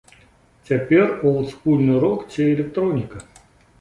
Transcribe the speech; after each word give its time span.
Цяпер 0.69 1.05
олдскульны 1.31 1.99
рок 2.07 2.25
ці 2.33 2.41
электроніка. 2.55 3.17